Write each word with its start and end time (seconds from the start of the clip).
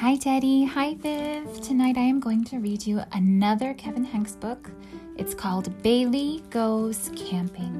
Hi, 0.00 0.16
Teddy. 0.16 0.64
Hi, 0.64 0.94
Viv. 0.94 1.60
Tonight 1.60 1.98
I 1.98 2.04
am 2.04 2.20
going 2.20 2.42
to 2.44 2.58
read 2.58 2.86
you 2.86 3.02
another 3.12 3.74
Kevin 3.74 4.06
Henkes 4.06 4.34
book. 4.40 4.70
It's 5.18 5.34
called 5.34 5.82
Bailey 5.82 6.42
Goes 6.48 7.10
Camping. 7.14 7.76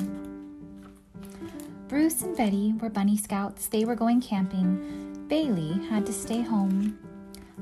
Bruce 1.88 2.20
and 2.20 2.36
Betty 2.36 2.74
were 2.78 2.90
bunny 2.90 3.16
scouts. 3.16 3.68
They 3.68 3.86
were 3.86 3.94
going 3.94 4.20
camping. 4.20 5.24
Bailey 5.28 5.82
had 5.88 6.04
to 6.04 6.12
stay 6.12 6.42
home. 6.42 6.98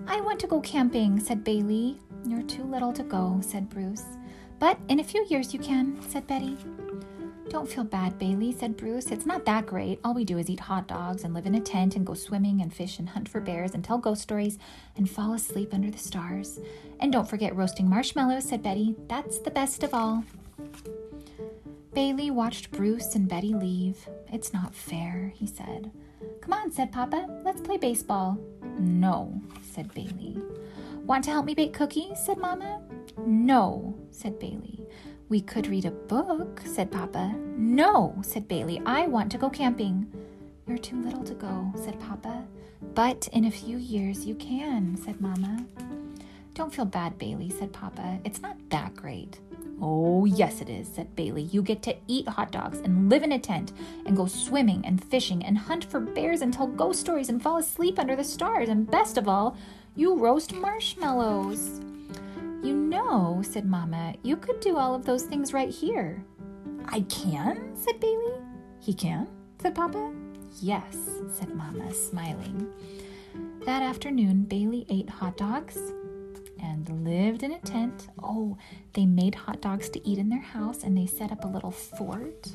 I 0.09 0.21
want 0.23 0.41
to 0.41 0.49
go 0.49 0.61
camping, 0.61 1.21
said 1.21 1.45
Bailey. 1.45 2.01
You're 2.27 2.43
too 2.43 2.65
little 2.65 2.93
to 2.95 3.05
go, 3.05 3.39
said 3.41 3.71
Bruce. 3.71 4.07
But 4.59 4.77
in 4.89 4.99
a 4.99 5.05
few 5.05 5.25
years 5.29 5.55
you 5.55 5.61
can, 5.61 6.03
said 6.09 6.27
Betty. 6.27 6.59
Don't 7.49 7.69
feel 7.69 7.85
bad, 7.85 8.19
Bailey, 8.19 8.53
said 8.53 8.77
Bruce. 8.77 9.11
It's 9.11 9.25
not 9.25 9.47
that 9.47 9.65
great. 9.65 10.01
All 10.05 10.13
we 10.13 10.25
do 10.27 10.37
is 10.37 10.51
eat 10.51 10.61
hot 10.61 10.87
dogs 10.87 11.25
and 11.25 11.33
live 11.33 11.47
in 11.47 11.55
a 11.55 11.61
tent 11.61 11.97
and 11.97 12.07
go 12.07 12.13
swimming 12.13 12.61
and 12.61 12.73
fish 12.73 12.99
and 12.99 13.09
hunt 13.09 13.27
for 13.27 13.41
bears 13.41 13.73
and 13.73 13.83
tell 13.83 13.97
ghost 13.97 14.21
stories 14.21 14.59
and 14.97 15.09
fall 15.09 15.33
asleep 15.33 15.73
under 15.73 15.91
the 15.91 15.99
stars. 15.99 16.61
And 17.01 17.11
don't 17.11 17.29
forget 17.29 17.57
roasting 17.57 17.89
marshmallows, 17.89 18.45
said 18.45 18.63
Betty. 18.63 18.95
That's 19.09 19.39
the 19.39 19.51
best 19.51 19.83
of 19.83 19.95
all. 19.95 20.25
Bailey 21.95 22.31
watched 22.31 22.71
Bruce 22.71 23.15
and 23.15 23.27
Betty 23.27 23.55
leave. 23.55 24.07
It's 24.31 24.53
not 24.53 24.75
fair, 24.75 25.33
he 25.35 25.47
said. 25.47 25.91
Come 26.43 26.53
on, 26.53 26.71
said 26.71 26.93
Papa. 26.93 27.27
Let's 27.45 27.63
play 27.63 27.79
baseball. 27.79 28.39
No, 28.79 29.41
said 29.63 29.93
Bailey. 29.95 30.37
Want 31.05 31.25
to 31.25 31.31
help 31.31 31.47
me 31.47 31.55
bake 31.55 31.73
cookies? 31.73 32.19
said 32.25 32.37
Mama. 32.37 32.83
No, 33.27 33.99
said 34.11 34.39
Bailey. 34.39 34.78
We 35.29 35.43
could 35.43 35.67
read 35.67 35.85
a 35.85 35.91
book, 35.91 36.63
said 36.65 36.91
Papa. 36.91 37.35
No, 37.57 38.17
said 38.23 38.49
Bailey. 38.49 38.81
I 38.87 39.07
want 39.07 39.31
to 39.33 39.39
go 39.39 39.51
camping. 39.51 40.11
You're 40.67 40.79
too 40.79 41.03
little 41.03 41.23
to 41.25 41.35
go, 41.35 41.71
said 41.77 42.01
Papa. 42.01 42.45
But 42.95 43.29
in 43.33 43.45
a 43.45 43.51
few 43.51 43.77
years 43.77 44.25
you 44.25 44.35
can, 44.37 44.97
said 44.97 45.21
Mama. 45.21 45.67
Don't 46.55 46.75
feel 46.75 46.87
bad, 46.87 47.19
Bailey, 47.19 47.51
said 47.51 47.75
Papa. 47.75 48.21
It's 48.25 48.41
not 48.41 48.57
that 48.71 48.97
great. 48.97 49.39
Oh, 49.83 50.25
yes, 50.25 50.63
it 50.63 50.71
is, 50.71 50.89
said 50.89 51.15
Bailey. 51.15 51.43
You 51.43 51.61
get 51.61 51.83
to 51.83 51.97
eat 52.07 52.27
hot 52.27 52.51
dogs 52.51 52.79
and 52.79 53.11
live 53.11 53.23
in 53.23 53.33
a 53.33 53.39
tent 53.39 53.73
and 54.07 54.17
go 54.17 54.27
swimming 54.27 54.85
and 54.87 55.05
fishing 55.05 55.45
and 55.45 55.59
hunt 55.59 55.85
for 55.85 56.01
bears 56.01 56.41
and 56.41 56.55
tell 56.55 56.67
ghost 56.67 57.01
stories 57.01 57.29
and 57.29 57.43
fall 57.43 57.59
asleep 57.59 57.99
under 57.99 58.17
the 58.17 58.25
stars. 58.25 58.71
And 58.71 58.91
best 58.91 59.19
of 59.19 59.29
all, 59.29 59.59
you 59.95 60.19
roast 60.19 60.55
marshmallows. 60.55 61.81
Know, 63.19 63.43
said 63.43 63.65
Mama, 63.65 64.15
you 64.23 64.37
could 64.37 64.61
do 64.61 64.77
all 64.77 64.95
of 64.95 65.05
those 65.05 65.25
things 65.25 65.53
right 65.53 65.71
here. 65.71 66.25
I 66.87 67.01
can, 67.01 67.75
said 67.75 67.99
Bailey. 67.99 68.35
He 68.79 68.95
can, 68.95 69.27
said 69.61 69.75
Papa. 69.75 70.15
Yes, 70.61 70.97
said 71.33 71.53
Mama, 71.53 71.93
smiling. 71.93 72.73
That 73.67 73.83
afternoon, 73.83 74.45
Bailey 74.45 74.87
ate 74.89 75.11
hot 75.11 75.37
dogs 75.37 75.77
and 76.63 76.89
lived 77.05 77.43
in 77.43 77.55
a 77.55 77.59
tent. 77.59 78.07
Oh, 78.23 78.57
they 78.93 79.05
made 79.05 79.35
hot 79.35 79.61
dogs 79.61 79.89
to 79.91 80.09
eat 80.09 80.19
in 80.19 80.29
their 80.29 80.39
house 80.39 80.85
and 80.85 80.97
they 80.97 81.07
set 81.07 81.33
up 81.33 81.43
a 81.43 81.49
little 81.49 81.73
fort. 81.73 82.53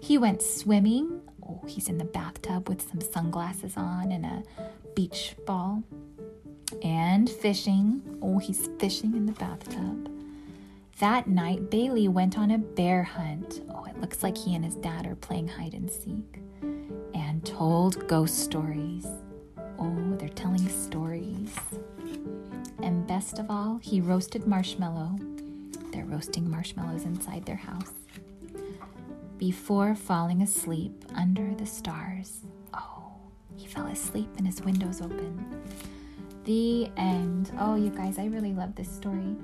He 0.00 0.18
went 0.18 0.42
swimming. 0.42 1.20
Oh, 1.48 1.60
he's 1.68 1.88
in 1.88 1.98
the 1.98 2.04
bathtub 2.04 2.68
with 2.68 2.82
some 2.82 3.00
sunglasses 3.00 3.76
on 3.76 4.10
and 4.10 4.26
a 4.26 4.42
beach 4.96 5.36
ball 5.46 5.84
and 6.84 7.28
fishing. 7.28 8.02
Oh, 8.22 8.38
he's 8.38 8.68
fishing 8.78 9.14
in 9.14 9.26
the 9.26 9.32
bathtub. 9.32 10.10
That 11.00 11.26
night, 11.26 11.70
Bailey 11.70 12.06
went 12.06 12.38
on 12.38 12.52
a 12.52 12.58
bear 12.58 13.02
hunt. 13.02 13.62
Oh, 13.74 13.84
it 13.86 14.00
looks 14.00 14.22
like 14.22 14.36
he 14.36 14.54
and 14.54 14.64
his 14.64 14.76
dad 14.76 15.06
are 15.06 15.16
playing 15.16 15.48
hide 15.48 15.74
and 15.74 15.90
seek 15.90 16.40
and 17.14 17.44
told 17.44 18.06
ghost 18.06 18.38
stories. 18.38 19.06
Oh, 19.78 20.16
they're 20.18 20.28
telling 20.28 20.68
stories. 20.68 21.56
And 22.82 23.06
best 23.06 23.38
of 23.38 23.50
all, 23.50 23.78
he 23.82 24.00
roasted 24.00 24.46
marshmallow. 24.46 25.16
They're 25.90 26.04
roasting 26.04 26.48
marshmallows 26.48 27.04
inside 27.04 27.44
their 27.44 27.56
house. 27.56 27.92
Before 29.38 29.94
falling 29.94 30.42
asleep 30.42 30.92
under 31.14 31.54
the 31.54 31.66
stars. 31.66 32.40
Oh, 32.72 33.14
he 33.56 33.66
fell 33.66 33.86
asleep 33.86 34.28
and 34.36 34.46
his 34.46 34.62
windows 34.62 35.00
open. 35.00 35.62
The 36.44 36.90
end. 36.96 37.52
Oh, 37.58 37.74
you 37.74 37.90
guys, 37.90 38.18
I 38.18 38.26
really 38.26 38.52
love 38.52 38.74
this 38.74 38.90
story. 38.90 39.36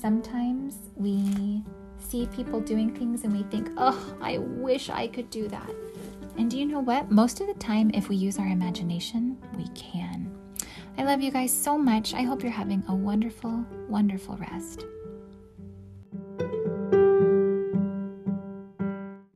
Sometimes 0.00 0.90
we 0.96 1.62
see 1.98 2.26
people 2.26 2.60
doing 2.60 2.94
things 2.94 3.24
and 3.24 3.32
we 3.32 3.42
think, 3.44 3.70
oh, 3.76 4.16
I 4.20 4.38
wish 4.38 4.88
I 4.90 5.06
could 5.06 5.28
do 5.30 5.48
that. 5.48 5.70
And 6.38 6.50
do 6.50 6.58
you 6.58 6.66
know 6.66 6.80
what? 6.80 7.10
Most 7.10 7.40
of 7.40 7.46
the 7.46 7.54
time, 7.54 7.90
if 7.94 8.08
we 8.08 8.16
use 8.16 8.38
our 8.38 8.46
imagination, 8.46 9.36
we 9.56 9.68
can. 9.68 10.30
I 10.98 11.04
love 11.04 11.20
you 11.20 11.30
guys 11.30 11.52
so 11.52 11.76
much. 11.76 12.14
I 12.14 12.22
hope 12.22 12.42
you're 12.42 12.52
having 12.52 12.82
a 12.88 12.94
wonderful, 12.94 13.64
wonderful 13.88 14.36
rest. 14.36 14.86